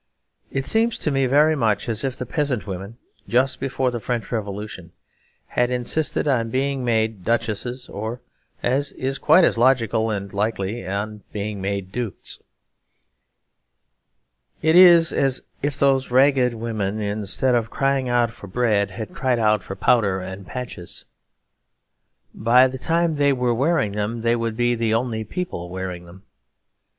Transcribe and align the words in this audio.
It 0.51 0.65
seems 0.65 0.97
to 0.97 1.11
me 1.11 1.27
very 1.27 1.55
much 1.55 1.87
as 1.87 2.03
if 2.03 2.17
the 2.17 2.25
peasant 2.25 2.65
women, 2.65 2.97
just 3.29 3.59
before 3.59 3.91
the 3.91 3.99
French 3.99 4.31
Revolution, 4.31 4.93
had 5.49 5.69
insisted 5.69 6.27
on 6.27 6.49
being 6.49 6.83
made 6.83 7.23
duchesses 7.23 7.87
or 7.87 8.19
(as 8.63 8.93
is 8.93 9.19
quite 9.19 9.43
as 9.43 9.59
logical 9.59 10.09
and 10.09 10.33
likely) 10.33 10.87
on 10.87 11.21
being 11.31 11.61
made 11.61 11.91
dukes. 11.91 12.39
It 14.63 14.75
is 14.75 15.13
as 15.13 15.43
if 15.61 15.77
those 15.77 16.09
ragged 16.09 16.55
women, 16.55 16.99
instead 16.99 17.53
of 17.53 17.69
crying 17.69 18.09
out 18.09 18.31
for 18.31 18.47
bread, 18.47 18.89
had 18.89 19.13
cried 19.13 19.37
out 19.37 19.61
for 19.61 19.75
powder 19.75 20.19
and 20.19 20.47
patches. 20.47 21.05
By 22.33 22.67
the 22.67 22.79
time 22.79 23.13
they 23.17 23.33
were 23.33 23.53
wearing 23.53 23.91
them 23.91 24.21
they 24.21 24.35
would 24.35 24.57
be 24.57 24.73
the 24.73 24.95
only 24.95 25.23
people 25.23 25.69
wearing 25.69 26.07
them. 26.07 26.23